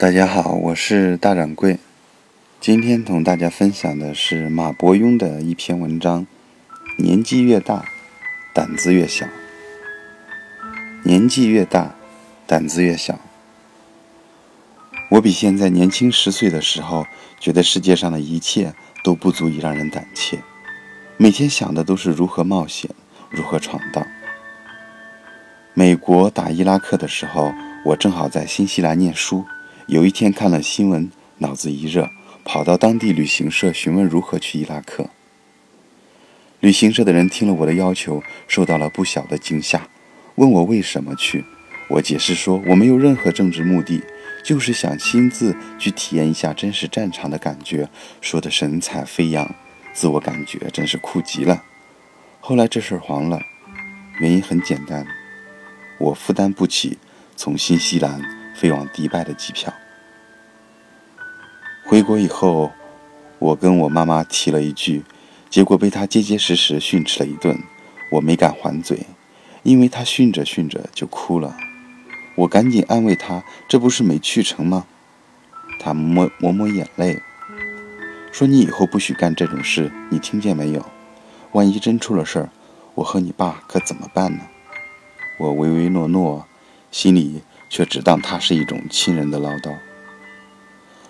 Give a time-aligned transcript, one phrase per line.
[0.00, 1.80] 大家好，我是大掌柜。
[2.60, 6.24] 今天同大家分享的是马伯庸的一篇文章：
[6.98, 7.84] 年纪越大，
[8.54, 9.26] 胆子越小。
[11.02, 11.96] 年纪越大，
[12.46, 13.18] 胆子越小。
[15.10, 17.04] 我比现在年轻十岁的时候，
[17.40, 18.72] 觉得世界上的一切
[19.02, 20.38] 都不足以让人胆怯，
[21.16, 22.88] 每天想的都是如何冒险，
[23.28, 24.06] 如何闯荡。
[25.74, 27.52] 美国打伊拉克的时候，
[27.84, 29.44] 我正好在新西兰念书。
[29.88, 32.10] 有一天看了新闻，脑子一热，
[32.44, 35.08] 跑到当地旅行社询问如何去伊拉克。
[36.60, 39.88] 旅行社的人听了我的要求，受到了不小的惊吓，
[40.34, 41.46] 问我为什么去。
[41.88, 44.02] 我解释说我没有任何政治目的，
[44.44, 47.88] 就是想亲自去体验一下真实战场的感觉，
[48.20, 49.54] 说的神采飞扬，
[49.94, 51.64] 自我感觉真是酷极了。
[52.40, 53.40] 后来这事儿黄了，
[54.20, 55.06] 原因很简单。
[55.98, 56.98] 我负担不起
[57.34, 58.20] 从新西兰
[58.58, 59.72] 飞往迪拜的机票。
[61.84, 62.72] 回国以后，
[63.38, 65.04] 我跟我妈妈提了一句，
[65.48, 67.56] 结果被她结结实实训斥了一顿。
[68.10, 69.06] 我没敢还嘴，
[69.62, 71.56] 因为她训着训着就哭了。
[72.34, 74.86] 我赶紧安慰她：“这不是没去成吗？”
[75.78, 77.22] 她抹抹抹眼泪，
[78.32, 80.84] 说：“你以后不许干这种事，你听见没有？
[81.52, 82.50] 万一真出了事儿，
[82.96, 84.40] 我和你爸可怎么办呢？”
[85.38, 86.46] 我唯唯诺诺，
[86.90, 89.76] 心里却只当他是一种亲人的唠叨。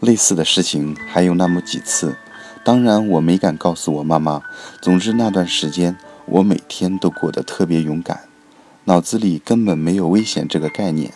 [0.00, 2.16] 类似的事情还有那么几次，
[2.64, 4.42] 当然我没敢告诉我妈妈。
[4.80, 8.28] 总之那段时间，我每天都过得特别勇敢，
[8.84, 11.12] 脑子里根本没有危险这个概念，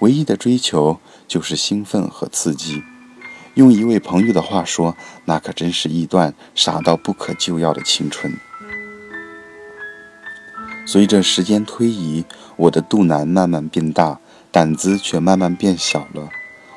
[0.00, 2.82] 唯一的追求就是兴奋和刺激。
[3.54, 8.32] 用一位朋友的话说，那可真是一段傻到不可救药的青春。
[10.86, 12.24] 随着时间推移，
[12.56, 14.20] 我的肚腩慢慢变大，
[14.58, 16.30] 胆子却慢慢变小了。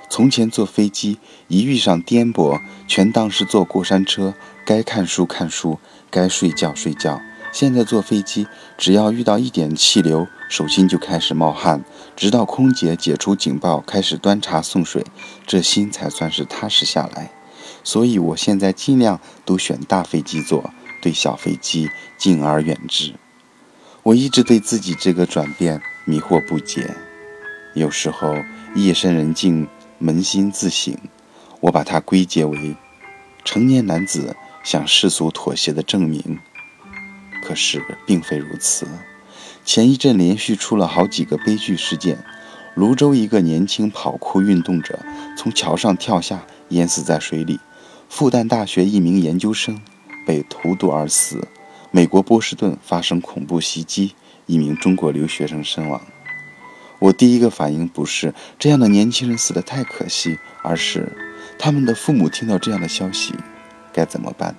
[0.07, 5.79] 从前坐飞机，一遇上颠簸，全当是坐过山车，该看书看书，
[6.11, 7.19] 该睡觉睡觉。
[7.51, 8.45] 现在坐飞机，
[8.77, 11.83] 只要遇到一点气流，手心就开始冒汗，
[12.15, 15.03] 直到空姐解除警报，开始端茶送水，
[15.47, 17.31] 这心才算是踏实下来。
[17.83, 20.69] 所以我现在尽量都选大飞机坐，
[21.01, 23.15] 对小飞机敬而远之。
[24.03, 26.95] 我一直对自己这个转变迷惑不解，
[27.73, 28.35] 有时候
[28.75, 29.67] 夜深人静，
[30.01, 30.93] 扪心自省，
[31.61, 32.75] 我把它归结为
[33.45, 36.39] 成年男子向世俗妥协的证明。
[37.43, 38.87] 可是并非如此。
[39.63, 42.23] 前一阵连续出了好几个悲剧事件：
[42.75, 44.99] 泸州一个年轻跑酷运动者
[45.37, 47.57] 从桥上跳下，淹死在水里；
[48.09, 49.81] 复旦大学一名研究生
[50.27, 51.47] 被荼毒而死。
[51.89, 54.13] 美国波士顿发生恐怖袭击，
[54.45, 56.01] 一名中国留学生身亡。
[57.01, 61.11] 我第一个反应不是这样的年轻人死得太可惜，而是
[61.57, 63.33] 他们的父母听到这样的消息
[63.91, 64.55] 该怎么办？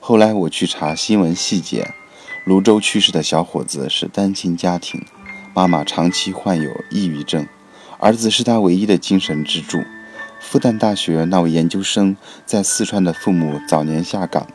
[0.00, 1.94] 后来我去查新闻细节，
[2.44, 5.02] 泸州去世的小伙子是单亲家庭，
[5.54, 7.48] 妈妈长期患有抑郁症，
[7.98, 9.82] 儿子是他唯一的精神支柱。
[10.40, 12.14] 复旦大学那位研究生
[12.44, 14.46] 在四川的父母早年下岗。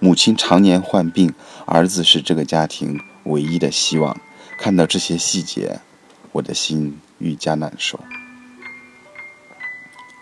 [0.00, 1.32] 母亲常年患病，
[1.66, 4.18] 儿子是这个家庭唯一的希望。
[4.56, 5.80] 看到这些细节，
[6.32, 8.00] 我的心愈加难受。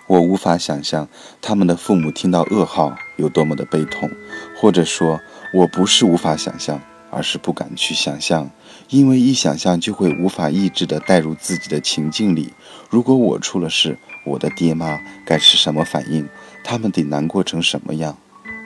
[0.09, 1.09] 我无法想象
[1.41, 4.11] 他们的父母听到噩耗有多么的悲痛，
[4.57, 5.21] 或者说，
[5.55, 8.51] 我不是无法想象，而是不敢去想象，
[8.89, 12.53] 因为一想象就会无法抑制地带入自己的情境里。
[12.91, 16.29] 如果我出了事，我的爹妈该是什么反应？
[16.65, 18.19] 他们得难过成什么样？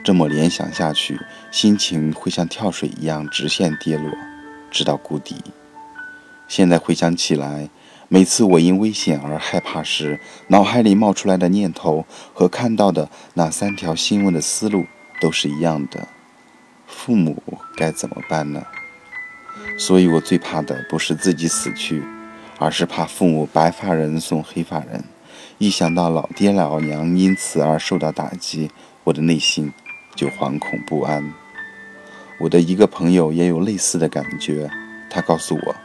[0.03, 1.19] 这么联想下去，
[1.51, 4.11] 心情会像跳水一样直线跌落，
[4.69, 5.35] 直到谷底。
[6.47, 7.69] 现在回想起来，
[8.07, 14.85] 每次我因危险而害怕时，脑海里冒出来的念头和看到的那三条新闻的思路
[15.19, 16.07] 都是一样的：
[16.87, 17.41] 父母
[17.75, 18.63] 该怎么办呢？
[19.77, 22.03] 所以我最怕的不是自己死去，
[22.57, 25.03] 而是怕父母白发人送黑发人。
[25.57, 28.71] 一想到老爹老娘因此而受到打击，
[29.03, 29.73] 我的内心。
[30.15, 31.31] 就惶恐不安。
[32.39, 34.67] 我的一个朋友也有类似的感觉，
[35.11, 35.75] 他告诉我，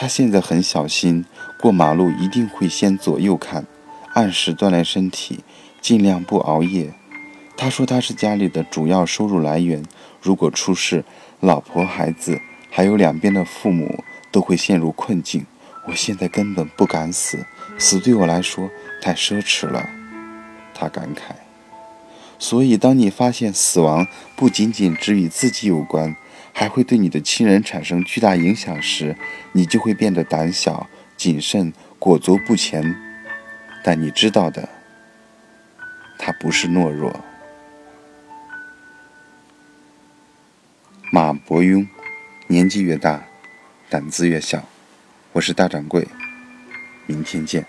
[0.00, 1.24] 他现在很小心，
[1.60, 3.66] 过马路一定会先左右看，
[4.14, 5.40] 按时锻炼身体，
[5.80, 6.94] 尽量不熬夜。
[7.56, 9.82] 他说他是家里的主要收入来源，
[10.22, 11.04] 如果出事，
[11.40, 12.40] 老婆、孩子
[12.70, 15.44] 还有两边的父母都会陷入困境。
[15.88, 17.44] 我现在根本不敢死，
[17.76, 18.70] 死对我来说
[19.02, 19.84] 太奢侈了。
[20.72, 21.32] 他感慨。
[22.38, 24.06] 所以，当你发现死亡
[24.36, 26.14] 不仅仅只与自己有关，
[26.58, 29.16] 还会对你的亲人产生巨大影响时，
[29.52, 32.96] 你就会变得胆小、谨慎、裹足不前。
[33.84, 34.68] 但你知道的，
[36.18, 37.24] 他不是懦弱。
[41.12, 41.86] 马伯庸，
[42.48, 43.22] 年纪越大，
[43.88, 44.68] 胆子越小。
[45.34, 46.08] 我是大掌柜，
[47.06, 47.64] 明天见。